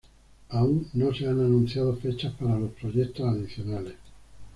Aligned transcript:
Aún 0.49 0.87
no 0.93 1.13
se 1.13 1.27
han 1.27 1.39
anunciado 1.39 1.95
fechas 1.95 2.33
para 2.33 2.57
los 2.57 2.71
proyectos 2.71 3.23
adicionales. 3.27 3.93